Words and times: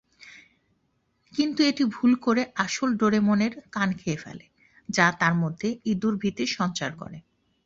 কিন্তু 1.33 1.59
এটি 1.63 1.83
ভুল 1.87 2.11
করে 2.25 2.41
আসল 2.57 2.89
ডোরেমনের 2.95 3.53
কান 3.71 3.89
খেয়ে 3.97 4.17
ফেলে, 4.17 4.45
যা 4.89 5.05
তার 5.19 5.33
মধ্যে 5.33 5.67
ইঁদুর-ভীতির 5.85 6.49
সঞ্চার 6.57 6.91
করে। 6.95 7.17